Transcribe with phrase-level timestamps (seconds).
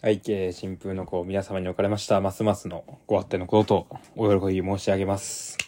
[0.00, 5.58] 愛敬新風の子、皆様におかれました、ますますのごあってのことと、お喜び申し上げます。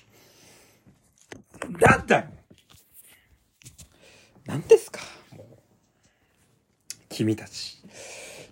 [1.81, 2.27] だった
[4.47, 5.01] なんですか？
[5.37, 5.47] もう。
[7.09, 7.83] 君たち。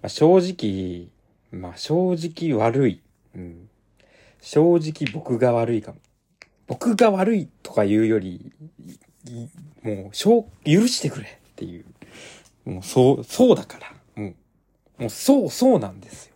[0.02, 1.11] まあ、正直、
[1.52, 3.00] まあ、正直悪い。
[3.36, 3.68] うん。
[4.40, 5.98] 正直僕が悪いかも。
[6.66, 8.52] 僕が悪いとか言うより、
[9.29, 9.48] いい
[9.82, 11.84] もう、しょう、許してくれっていう。
[12.64, 13.95] もう、そう、そうだから。
[14.20, 14.34] もう、
[14.98, 16.34] もう、そう、そうなんですよ。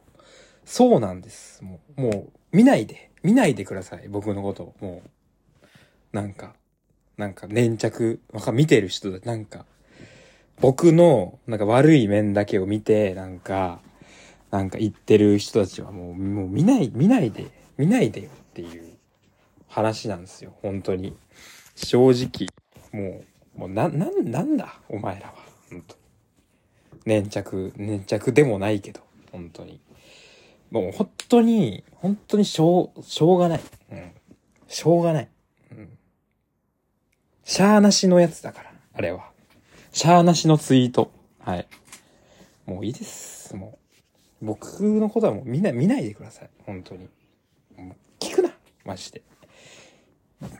[0.64, 1.62] そうなんです。
[1.62, 4.08] もう、もう、見ないで、見ないでください。
[4.08, 4.75] 僕のこと。
[4.80, 6.54] もう、なんか、
[7.17, 9.67] なんか粘着、わか、見てる人だ、なんか、
[10.61, 13.80] 僕の、なんか悪い面だけを見て、なんか、
[14.50, 18.92] なんか言ってる人たちはもう、もう見ない、見ないで、見ないでよっていう
[19.67, 20.54] 話なんですよ。
[20.62, 21.17] 本当に。
[21.75, 22.48] 正直、
[22.92, 23.22] も
[23.56, 24.81] う、もうな、なん、なんだ？
[24.89, 25.34] お前らは。
[25.70, 26.01] 本当。
[27.06, 29.80] 粘着、粘着でもないけど、本当に。
[30.70, 33.61] もう本当に、本当にしょう、しょうがない。
[33.91, 34.12] うん。
[34.69, 35.28] しょうがない。
[35.72, 35.98] うん。
[37.44, 39.31] しゃーなしのやつだから、あれは。
[39.92, 41.12] しゃーなしのツイート。
[41.41, 41.67] はい。
[42.67, 43.55] もういいです。
[43.56, 43.78] も
[44.42, 44.44] う。
[44.44, 46.50] 僕のことはもう見ない、見ないでください。
[46.64, 47.09] 本当に。
[48.19, 48.50] 聞くな。
[48.84, 49.22] マジで。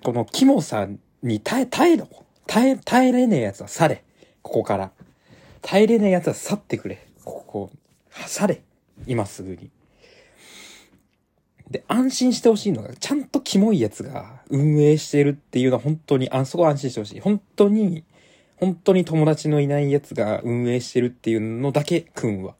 [0.05, 0.87] このキモさ
[1.23, 2.09] に耐え、耐えろ。
[2.47, 4.05] 耐え、耐えれねえやつは去れ。
[4.43, 4.93] ここから。
[5.63, 7.07] 耐えれねえやつは去ってくれ。
[7.25, 7.71] ここ、
[8.11, 8.63] 去れ。
[9.07, 9.71] 今すぐに。
[11.71, 17.21] で、安心してほしいのが、ちゃんとキモいやつが運営してるっていうのは本当に、あ、そこは安心してほしい。
[17.21, 18.05] 本当に、
[18.57, 22.55] 本当に友達のいないやつが運営してるっていうのだけ、くんは。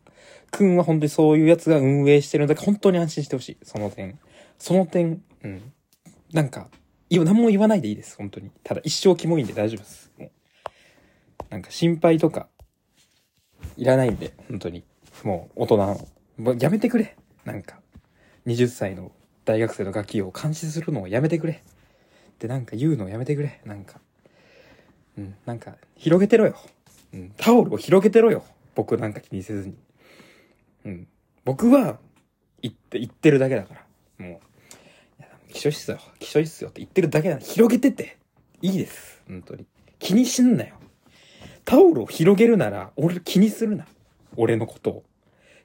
[0.51, 3.57] くんは本当にそういうやつが運営してるのだけ本当に安心してほしい。
[3.63, 4.19] その点。
[4.59, 5.73] その点、うん。
[6.33, 6.69] なんか、
[7.11, 8.17] いや、何も言わないでいいです。
[8.17, 8.51] 本当に。
[8.65, 10.11] ただ一生キモいんで大丈夫です。
[11.51, 12.49] なんか心配とか、
[13.77, 14.85] いらないんで、本当に。
[15.25, 16.09] もう大人の。
[16.39, 17.17] もうやめてくれ。
[17.45, 17.81] なんか、
[18.47, 19.13] 20歳の
[19.45, 21.53] 大学生のガキを監視するのをやめてくれ。
[21.53, 23.61] ってなんか言うのをやめてくれ。
[23.65, 24.01] なんか。
[25.19, 26.57] うん、なんか、広げてろよ。
[27.13, 28.45] うん、タオルを広げてろよ。
[28.75, 29.77] 僕なんか気にせずに。
[30.87, 31.09] うん。
[31.45, 31.99] 僕は、
[32.63, 34.27] 言って、言ってるだけだから。
[34.27, 34.41] も
[35.19, 35.99] う、いや、気象いっすよ。
[36.19, 37.39] 気象いっすよって言ってるだけだ。
[37.39, 38.17] 広げてって。
[38.63, 39.23] いいです。
[39.29, 39.67] 本当に。
[39.99, 40.75] 気にしんなよ。
[41.65, 43.87] タオルを広げるなら、俺気にするな。
[44.37, 45.05] 俺のことを。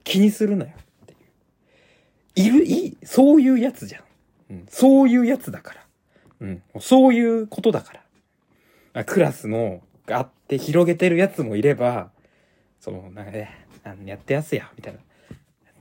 [0.03, 0.71] 気にするなよ。
[1.03, 1.13] って
[2.43, 2.57] いう。
[2.57, 4.03] いる、いい、そういうやつじゃん。
[4.51, 4.65] うん。
[4.69, 5.81] そういうやつだから。
[6.41, 6.63] うん。
[6.79, 8.03] そういうことだから。
[8.93, 12.11] あクラスの、があって広げてるやつもいれば、
[12.79, 14.99] その、なんかね、あのやってやすや、みたいな。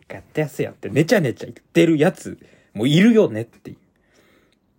[0.08, 2.38] やってやすやって、ねちゃねちゃ言ってるやつ
[2.74, 3.76] もいるよねってい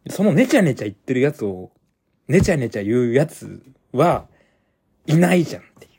[0.06, 0.12] う。
[0.12, 1.72] そのねちゃねちゃ言ってるやつを、
[2.28, 3.62] ねちゃねちゃ言うやつ
[3.92, 4.28] は、
[5.08, 5.92] いないじゃんっていう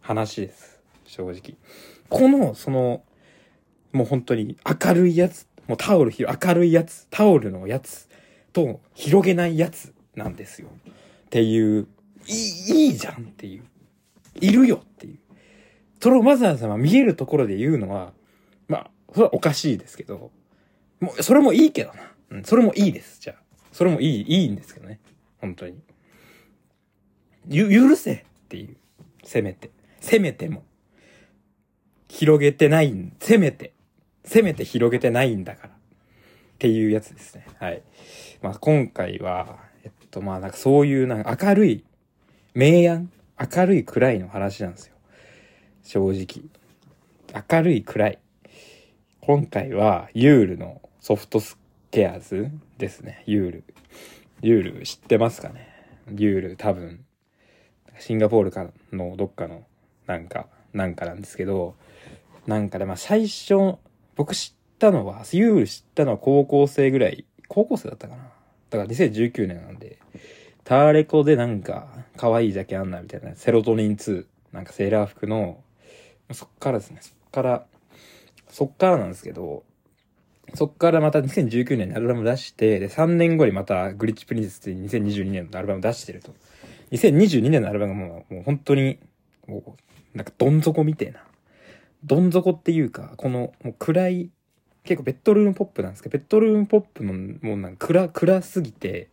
[0.00, 0.80] 話です。
[1.04, 1.56] 正直。
[2.08, 3.02] この、その、
[3.92, 8.08] もう本当に明るいやつ、もうタオル広、明るいやつ、タオルのやつ
[8.52, 10.68] と広げないやつなんですよ。
[11.26, 11.88] っていう、
[12.26, 13.64] いい、いいじゃんっていう。
[14.40, 15.18] いるよっていう。
[16.00, 18.12] それをわざわざ見えるところで言うのは、
[18.68, 20.30] まあ、それはおかしいですけど、
[21.00, 22.12] もう、それもいいけどな。
[22.30, 23.42] うん、それもいいです、じゃあ。
[23.72, 25.00] それもいい、いいんですけどね。
[25.40, 25.80] 本当に。
[27.48, 28.76] ゆ、許せっていう。
[29.24, 29.70] せめて。
[29.98, 30.62] せめても。
[32.08, 33.72] 広げてないん、せめて。
[34.26, 35.68] せめて広げてないんだから。
[35.70, 35.76] っ
[36.58, 37.46] ていうやつですね。
[37.58, 37.82] はい。
[38.42, 41.84] まあ今回は、えっとまあなんかそういうなんか明るい、
[42.54, 43.10] 明暗
[43.56, 44.96] 明るい暗いの話なんですよ。
[45.82, 46.44] 正直。
[47.50, 48.18] 明るい暗い。
[49.22, 51.56] 今回はユールのソフトス
[51.90, 53.22] ケアーズですね。
[53.24, 53.64] ユール。
[54.42, 55.68] ユール知ってますかね？
[56.14, 57.02] ユール多分、
[57.98, 59.64] シンガポールかのどっかの
[60.06, 61.74] なんか、なんかなんですけど、
[62.46, 63.76] なんかでまあ最初、
[64.16, 68.22] 僕知ったのは、ユール知ったのは高校生ぐらい、高校生だったかな
[68.70, 69.98] だから2019年なんで、
[70.64, 75.62] ターレコでなんか、可愛いジャケあんなみたいな、セロトニン2、なんかセーラー服の、
[76.32, 77.66] そっからですね、そっから、
[78.48, 79.64] そっからなんですけど、
[80.54, 86.34] そっからまた2019年にアルバム出して、で、3年後にまたグリッチプリンセスっていう2022年のアルバム出してると。
[86.92, 88.98] 2022年のアルバムがもう、本当に、
[89.46, 89.76] も
[90.14, 91.24] う、なんかどん底みてえな。
[92.04, 94.30] どん底っていうか、この、もう暗い、
[94.84, 99.08] 結構ベッドルームポップなんですけど、ベッドルームポップの、もうなんか暗、暗すぎて、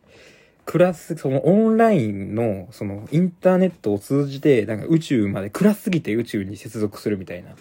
[0.66, 7.56] 暗す、そのオンラインの、そのインターネットを通じて、なんか宇宙まで暗すぎて宇宙に接続するみたいな。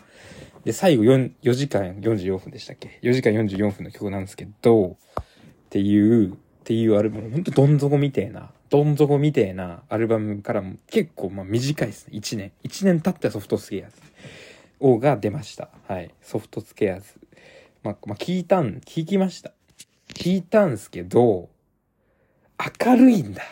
[0.65, 5.25] で、最後 4, 4時間44分でしたっけ ?4 時間44分の曲なんですけど、っ
[5.70, 12.19] ていう、っていうアルバム、ほんとどん底みてえな、どん底みてえなアルバムからも結構まあ短いですね。
[12.19, 12.53] 1年。
[12.65, 14.03] 1年経ったソフトスケアです。
[14.81, 15.70] 王が出ました。
[15.87, 16.15] はい。
[16.23, 17.06] ソフトスケアーズ。
[17.82, 19.53] まあ、まあ、聞いたん、聞きました。
[20.09, 21.49] 聞いたんすけど、
[22.85, 23.43] 明るいんだ。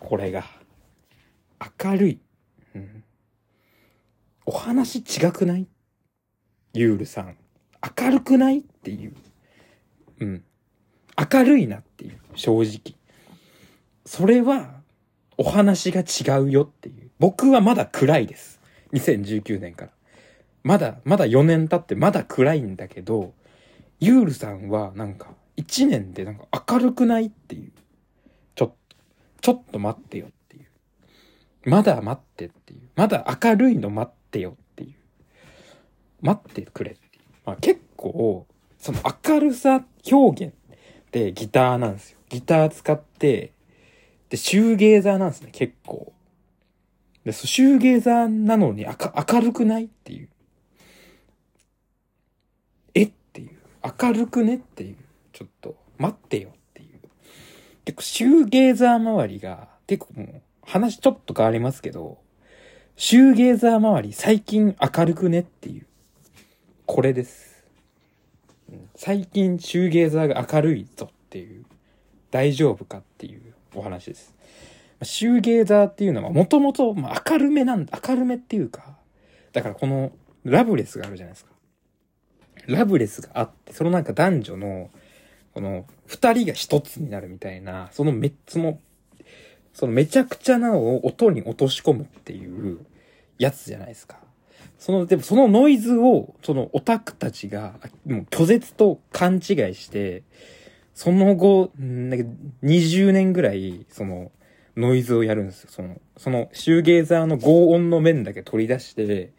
[0.00, 0.44] これが。
[1.82, 2.18] 明るい。
[2.74, 3.04] うん。
[4.46, 5.66] お話違くない？
[6.74, 7.36] ユールさん。
[7.98, 8.58] 明るくない？
[8.58, 9.14] っていう。
[10.20, 10.44] うん。
[11.32, 12.18] 明るいなっていう。
[12.34, 12.96] 正直。
[14.06, 14.82] それは、
[15.36, 17.10] お話が違うよっていう。
[17.18, 18.60] 僕はまだ暗いです。
[18.92, 19.90] 2019年から。
[20.62, 23.34] まだ、まだ4年経ってまだ暗いんだけど、
[24.00, 27.72] ユールさんはなんか、1年でなんか明るくないっていう。
[28.54, 28.96] ちょっと、
[29.40, 31.70] ちょっと待ってよっていう。
[31.70, 32.80] まだ待ってっていう。
[32.96, 34.94] まだ明るいの待ってよっていう。
[36.22, 37.22] 待ってくれっていう。
[37.44, 38.46] まあ結構、
[38.78, 40.54] その明るさ表現
[41.10, 42.18] でギターなんですよ。
[42.28, 43.52] ギター使って、
[44.34, 46.12] で、シューゲーザーなんですね、結構。
[47.22, 48.92] で、シューゲーザーなのに明
[49.32, 50.28] 明るくないっていう。
[52.94, 53.50] えっていう。
[54.00, 54.96] 明るくねっていう。
[55.32, 56.98] ちょっと、待ってよっていう。
[57.84, 62.18] 結構、シューゲーザー周りが、結構もう、話ちょっと変わりますけど、
[62.96, 65.86] シューゲーザー周り最近明るくねっていう。
[66.86, 67.64] これです。
[68.96, 71.64] 最近シューゲーザーが明るいぞっていう。
[72.32, 74.34] 大丈夫かっていうお話です。
[75.02, 77.98] シューゲーザーっていうのはもともと明るめなんだ。
[78.06, 78.96] 明るめっていうか。
[79.52, 80.12] だからこの
[80.44, 81.52] ラブレスがあるじゃないですか。
[82.66, 84.90] ラブレスがあって、そのなんか男女の、
[85.52, 88.80] この二人が一つになるみたいな、そのめっつも、
[89.72, 92.78] そのめちゃくちゃなのを音に落とし込むっていう
[93.38, 94.18] やつじゃないですか。
[94.78, 97.74] その、でもそのノイズを、そのオタクたちが、
[98.06, 99.40] もう拒絶と勘違い
[99.74, 100.22] して、
[100.94, 102.24] その後、なんか
[102.62, 104.30] 20年ぐらい、その、
[104.76, 105.70] ノイズをやるんですよ。
[105.70, 109.32] その、その、シューゲーザーの合音の面だけ取り出して、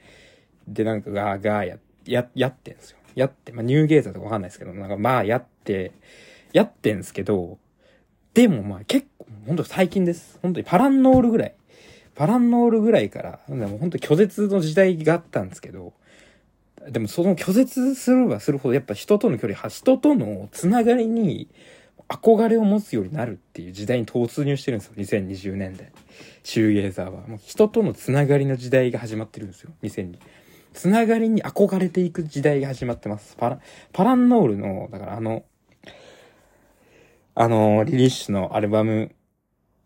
[0.67, 2.97] で、なんかガーガーや、や、やってんですよ。
[3.15, 5.93] やって、まあ、ニューゲーザーとかわかんないですけど、なんかまあやって、
[6.51, 7.57] やってんですけど、
[8.33, 10.39] でもまあ結構、本当最近です。
[10.41, 11.55] 本当にパランノールぐらい。
[12.15, 15.93] パランノールぐらいから、でも本当拒絶の時代があったんですけど、
[16.89, 21.49] でもその拒絶すればするほどやっぱ人との距離、人とのつながりに
[22.07, 24.93] 憧れを持つようになるっていう時代に突入してるんですよ。
[25.21, 25.91] 2020年代。
[26.43, 27.27] シューゲーザーは。
[27.27, 29.71] もう人とのつながりの時代が始まってるんですよ。
[29.83, 30.17] 2020。
[30.73, 33.35] つながりに憧れていく時代が始まってます。
[33.37, 33.59] パラ、
[33.93, 35.43] パランノールの、だからあの、
[37.33, 39.15] あの、リリッシュのアルバム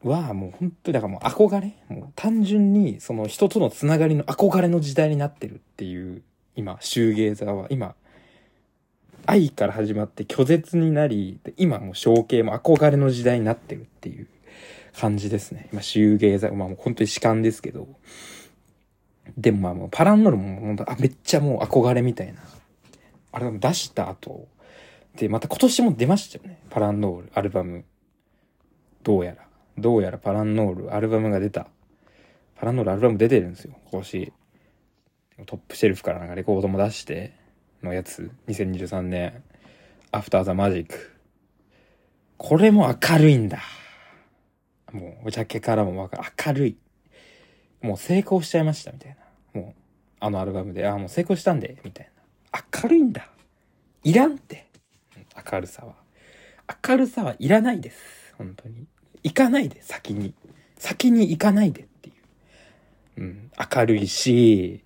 [0.04, 6.24] はもう本当だからもう憧れもう単純にその人とのつながりの憧れの時代になってるっていう、
[6.56, 7.96] 今、シューゲーザーは今、
[9.26, 14.28] 愛から始まって拒絶になり、今もう象形も憧れの時代になってるっていう
[14.98, 15.70] 感じですね。
[15.72, 17.88] 今、シューゲーザー、まあもう本当に主観ですけど、
[19.38, 22.42] でもまあもうパランノールも本当あ、めっちゃもう憧れみたいな。
[23.32, 24.48] あれ出した後、
[25.16, 26.60] で、また今年も出ましたよね。
[26.70, 27.84] パランノール、アルバム。
[29.04, 29.48] どうやら。
[29.78, 31.68] どうやらパランノール、アルバムが出た。
[32.56, 34.34] パランノールアルバム出てるんですよ、今年。
[35.46, 37.34] トップシェルフからなんかレコードも出して
[37.84, 38.32] のやつ。
[38.48, 39.44] 2023年。
[40.12, 41.16] アフターザマジック。
[42.38, 43.60] これも明るいんだ。
[44.92, 46.24] もう、ジャケからもわかる。
[46.46, 46.78] 明るい。
[47.82, 49.18] もう成功しちゃいました、みたい
[49.54, 49.62] な。
[49.62, 49.82] もう、
[50.20, 52.12] あのアルバムで、あ、もう成功したんで、みたい
[52.52, 52.64] な。
[52.82, 53.30] 明るいんだ。
[54.04, 54.68] いらんって。
[55.52, 55.96] 明るさは。
[56.88, 58.34] 明るさはいらないです。
[58.38, 58.88] 本当に。
[59.24, 60.34] 行かないで、先に。
[60.78, 62.14] 先に行かないでってい
[63.18, 63.22] う。
[63.22, 63.52] うん。
[63.76, 64.84] 明るいし、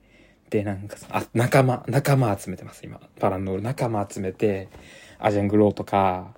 [0.53, 3.01] で、なんかさ、あ、仲間、仲間集めてます、今。
[3.19, 4.69] パラノール仲間集めて、
[5.17, 6.36] アジャングローとか、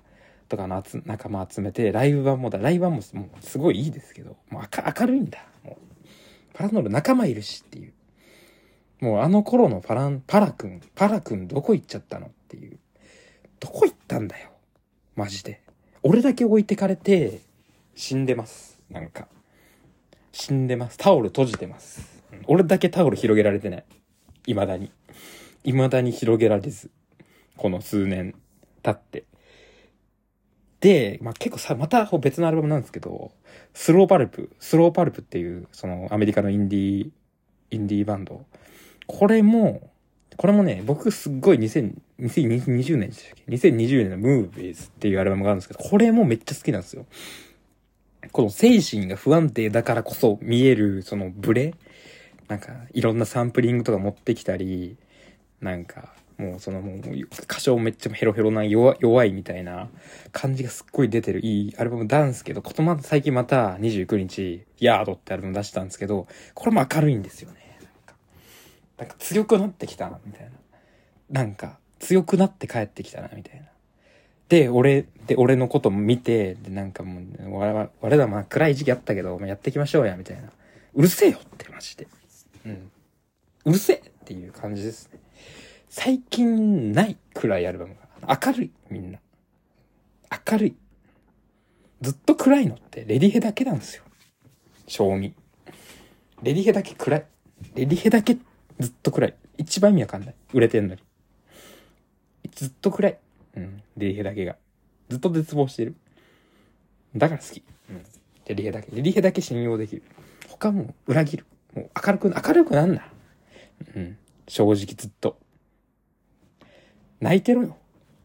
[0.48, 5.44] とかの仲間集めて、ライブ版もだ、ライブ版ももうすごいいいですけど、もう明るいんだ。
[5.62, 6.06] もう、
[6.54, 7.92] パラノール仲間いるしっていう。
[9.00, 12.28] もうあの頃のパラン、パラ君、パラ君どこ行っちゃったの？
[12.28, 12.78] っていう。
[13.60, 14.48] どこ行ったんだよ？
[15.14, 15.60] マジで。
[16.02, 17.40] 俺だけ置いてかれて、
[17.94, 18.80] 死んでます。
[18.88, 19.28] なんか。
[20.32, 20.96] 死んでます。
[20.96, 22.22] タオル閉じてます。
[22.46, 23.84] 俺だけタオル広げられてない。
[24.46, 24.90] 未だに。
[25.64, 26.90] 未だに広げられず。
[27.56, 28.34] この数年
[28.82, 29.24] 経って。
[30.80, 33.32] で、まあ、結構さ、また別のアルバムなんですけど、
[33.74, 37.10] スローパルプ、スローパルプっていう、そのアメリカのインディー、
[37.70, 38.44] インディーバンド。
[39.06, 39.90] これも、
[40.36, 47.06] これもね、僕すっごい2000 2020年でしたっけ ?2020 年のムービーズっていうアルバムがあるんですけど、これもめっちゃ好きなんですよ。
[48.32, 51.74] この精神が不安定だからこそ見える、そのブレ
[52.48, 54.96] なんか、いろんなサンプリングとか持ってきたり、
[55.60, 59.88] なんか、もうそのもう、歌唱めっちゃヘロヘロな弱いみたいな
[60.32, 67.78] 感じがすっごい出てるいいアルバムなんですけど、ことま、最近また29日、ヤードってアルバム出したんですけど、これも明るいんですよね。
[67.80, 68.14] なんか
[68.98, 70.50] なんか強くなってきたな、みたいな。
[71.30, 73.66] なんか、強くなって帰ってきたな、みたいな。
[74.50, 77.24] で、俺、で、俺のことも見て、で、なんかもう、
[77.58, 80.50] 我々らまあ暗い時期あったけど、まあ、やっていきましょうや、みたいな。
[80.94, 82.06] うるせえよって、マジで。
[82.66, 82.90] うん。
[83.64, 85.20] うるせえっていう感じですね。
[85.88, 88.38] 最近ない暗いアルバムが。
[88.44, 89.20] 明るい、みんな。
[90.50, 90.76] 明るい。
[92.00, 94.02] ずっと暗いのって、レディヘだけなんですよ。
[94.86, 95.32] 賞味。
[96.42, 97.24] レディヘだけ暗い。
[97.74, 98.36] レディヘだけ
[98.78, 99.34] ずっと暗い。
[99.58, 100.34] 一番意味わかんない。
[100.52, 101.00] 売れてんのに。
[102.54, 103.18] ずっと暗い。
[103.56, 103.82] うん。
[103.96, 104.56] レディヘだけが。
[105.08, 105.94] ずっと絶望してる。
[107.16, 107.62] だから好き。
[107.90, 108.04] うん。
[108.46, 108.94] レディヘだけ。
[108.94, 110.02] レディヘだけ信用できる。
[110.48, 111.46] 他も裏切る。
[111.76, 113.06] もう明るく、明るくなんな。
[113.94, 114.18] うん。
[114.48, 115.38] 正直ずっと。
[117.20, 117.76] 泣いてろよ。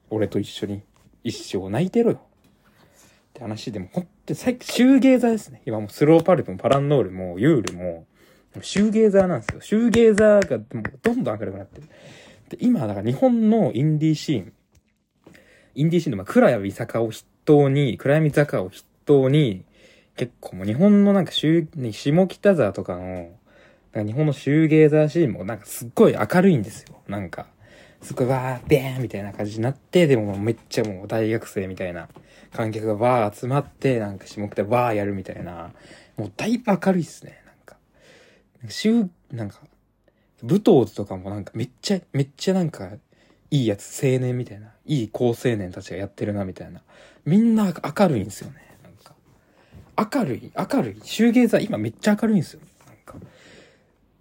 [0.10, 0.81] 俺と一緒に。
[1.24, 2.17] 一生泣いてろよ。
[2.17, 5.62] って話でも、ほんと、最近、シューゲーザーですね。
[5.65, 8.05] 今もうスローパルプもパランノールもユールも、
[8.62, 9.62] シューゲーザーなんですよ。
[9.62, 11.88] シューゲーザーがもうどんどん明るくなってる。
[12.50, 14.53] で、今、だから日本のインディーシーン、
[15.75, 19.65] インディーシーンの、まあ、暗闇坂を筆頭に、暗闇坂を筆頭に、
[20.17, 23.29] 結構もう日本のなんか、下北沢とかの、
[23.91, 26.95] か日本のシューゲーザーシーンもなんかすっごい明るいんですよ。
[27.07, 27.48] なんか、
[28.01, 32.10] すっごいわー、ベーンみたいな感じになって、でもめっちゃもう大学生みたいな
[32.53, 35.71] 観客がわー集まって、なんか下北わーやるみたいな、
[36.17, 37.77] もうだいぶ明るいっすね、なんか。
[38.69, 39.60] 週、なんか、
[40.43, 42.89] 武藤とかもなんかめっちゃ、めっちゃなんか、
[43.51, 46.81] いいやつ、青年みたいな、いい高青年たちがやってるな、みたいな。
[47.25, 50.17] みんな明るいんですよね、なんか。
[50.17, 51.01] 明るい、明るい。
[51.03, 52.62] シューゲーザー今めっちゃ明るいんですよ。
[52.88, 53.27] なんか。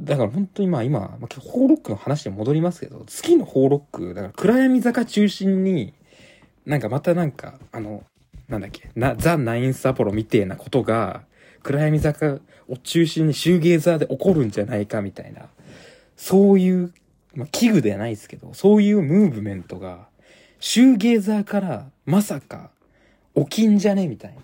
[0.01, 5.93] だから本当にまあ今、まあ、今日ホーロックの話に戻りますけど、次のホーロック、だから暗闇坂中心に、
[6.65, 8.05] なんかまたなんか、あの、
[8.49, 11.23] なんだっけ、な、ザ・ナインスアポロみてえなことが、
[11.63, 12.39] 暗闇坂
[12.69, 15.49] を中心にシューゲーザーで起こるんじゃないかみたいな、
[16.17, 16.95] そういう、
[17.35, 20.09] まあ、器具ではないですけど、そういうムーブメントが、
[20.61, 22.71] シューゲーザーからまさか
[23.35, 24.41] 起きんじゃねみたいな。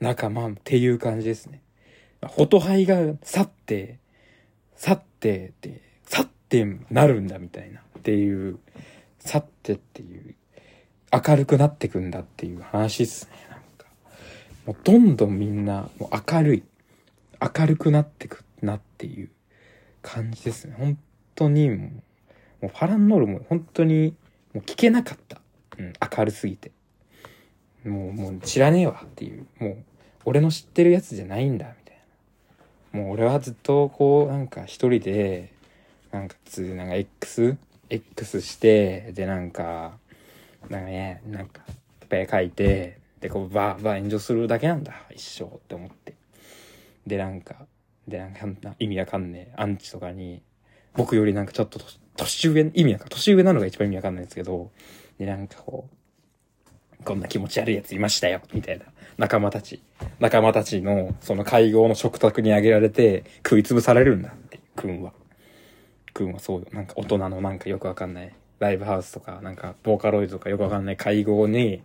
[0.00, 1.60] 仲間っていう感じですね。
[2.22, 3.98] ホトハイが去って、
[4.76, 8.58] 去ってって、去ってなるんだみたいなっていう、
[9.18, 10.34] 去ってっていう
[11.14, 13.86] 明るくなってくんだっていう話っすね、なんか。
[14.66, 16.62] もうどんどんみんな、もう明るい。
[17.40, 19.28] 明るくなってくなっていう
[20.02, 20.74] 感じですね。
[20.76, 20.98] 本
[21.36, 21.92] 当にもう、も
[22.62, 24.16] うファランノールも本当に
[24.52, 25.40] もう聞けなかった。
[25.78, 26.72] うん、明るすぎて。
[27.84, 29.46] もう、もう知らねえわっていう。
[29.60, 29.76] もう、
[30.24, 31.74] 俺の知ってるやつじゃないんだ、
[32.94, 35.52] もう俺はずっとこう、なんか一人で、
[36.12, 37.56] なんかつ、なんか X、
[37.90, 39.98] X して、でなんか、
[40.70, 41.62] なんかね、なんか、
[42.08, 46.14] ペ書いて、で、こう、バーバー炎上するだけなんだ、一生って思って。
[47.04, 47.66] で、なんか、
[48.06, 50.40] で、なんか、意味わかんねえ、アンチとかに、
[50.94, 51.80] 僕よりなんかちょっと
[52.16, 54.70] 年上、意味なんか年上なのが一番意味わかんないんですけど、
[55.18, 55.96] で、なんかこう、
[57.04, 58.84] こんな気持ち悪いやついましたよ、みたいな。
[59.16, 59.82] 仲間たち。
[60.18, 65.12] 仲間たちの、その会合の食卓にあげられて、食いつぶされるんだって、くんは。
[66.12, 66.66] くんはそうよ。
[66.72, 71.82] なんか大人のなんかよくわかんないライブハウスとか、なんか、ボーカロイドとかよくわかんない会合に、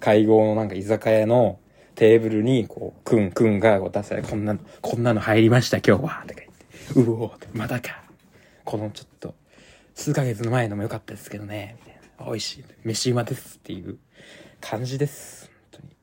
[0.00, 1.58] 会合のなんか居酒屋の
[1.94, 6.40] テーブルに、こう、くんくんがこう出され、こんなの、こんなの入りました今日は、とか
[6.94, 8.02] 言って、うおーまだか。
[8.64, 9.34] このちょっと、
[9.94, 12.26] 数ヶ月の前のも良かったですけどね、みたいな。
[12.26, 12.64] 美味しい。
[12.84, 13.98] 飯うまですっていう
[14.62, 15.50] 感じです。
[15.72, 15.96] 本当に。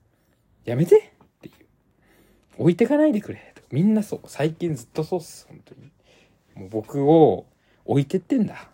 [0.65, 1.01] やめてっ
[1.41, 1.53] ていう。
[2.59, 3.55] 置いてかないでくれ。
[3.71, 4.19] みんなそう。
[4.27, 5.47] 最近ずっとそうっす。
[5.47, 5.91] 本当に。
[6.55, 7.47] もう僕を
[7.85, 8.69] 置いてってんだ。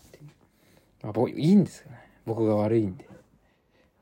[1.06, 2.00] まあ、僕、いいんですよね。
[2.26, 3.08] 僕が悪いんで。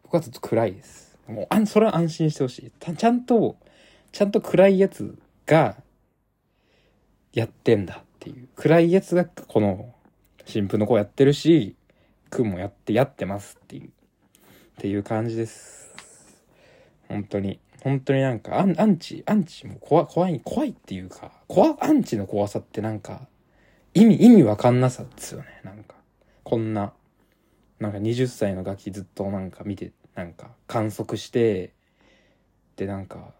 [0.04, 1.20] 僕はずっと暗いです。
[1.28, 2.72] もう、あん、それは安心してほしい。
[2.96, 3.58] ちゃんと、
[4.13, 5.75] ちゃんと暗いやつが、
[7.34, 8.48] やってんだっていう。
[8.56, 9.94] 暗いやつが、この、
[10.46, 11.75] 新婦の子やってるし、
[12.30, 13.90] くんもやって、やってますっていう。
[14.74, 15.94] っていう感じです。
[17.08, 17.60] 本当に。
[17.84, 23.27] 本当になんか、アンアンチ、アンチも怖怖い、怖いっていうか、怖、アンチの怖さってなんか、
[23.94, 25.48] 意味、意味わかんなさですよね。
[25.63, 25.96] なんか。
[26.44, 26.94] こんな、
[27.80, 31.74] なんか20歳のガキずっとなんか見て、なんか観測して、
[32.75, 33.34] でなんか、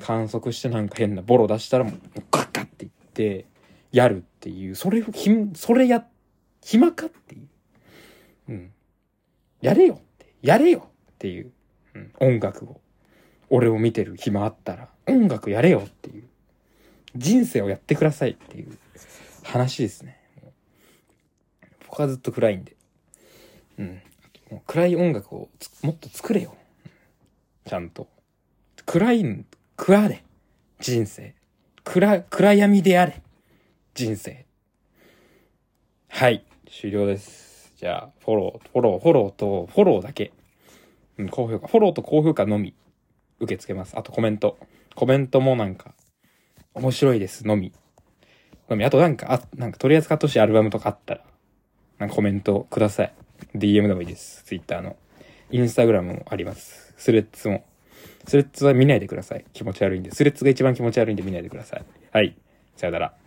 [0.00, 1.94] 観測してなんか変なボロ出したらもう
[2.30, 3.46] ガッガッって言って、
[3.92, 6.06] やるっていう、それを、ひそれや、
[6.62, 7.48] 暇かっていう。
[8.48, 8.72] うん。
[9.60, 10.00] やれよ、
[10.44, 11.52] やれよっていう。
[11.94, 12.12] うん。
[12.20, 12.80] 音楽を。
[13.48, 16.24] 俺を見てる暇あったら、音楽やれよっていう。
[17.16, 18.78] 人生をやってくださいっていう
[19.42, 20.20] 話ですね。
[21.86, 22.76] 僕はずっと暗いんで。
[23.78, 24.02] うん。
[24.50, 25.48] もう暗い音楽を
[25.82, 26.54] もっと作れよ。
[27.66, 28.08] ちゃんと。
[28.84, 29.46] 暗いん、
[29.76, 30.24] 暗れ。
[30.80, 31.34] 人生。
[31.84, 33.22] 暗、暗闇であれ。
[33.94, 34.44] 人生。
[36.08, 36.44] はい。
[36.68, 37.53] 終了です。
[37.84, 40.32] じゃあ、フォロー、フォロー、フォローと、フォローだけ。
[41.18, 41.68] うん、高評価。
[41.68, 42.72] フォローと高評価のみ、
[43.40, 43.92] 受け付けます。
[43.98, 44.56] あとコメント。
[44.94, 45.92] コメントもなんか、
[46.72, 47.74] 面白いです、のみ。
[48.70, 48.86] のみ。
[48.86, 51.24] あとなんか、あ、なんか取り扱ってほしいアルバムとかあったら、
[51.98, 53.12] なんかコメントください。
[53.54, 54.42] DM でもいいです。
[54.44, 54.96] Twitter の。
[55.50, 56.94] インスタグラムもあります。
[56.96, 57.66] スレッズも。
[58.26, 59.44] スレッズは見ないでください。
[59.52, 60.10] 気持ち悪いんで。
[60.10, 61.84] スレッズが一番気持ち悪いんで見ないでください。
[62.12, 62.34] はい。
[62.76, 63.23] さよなら。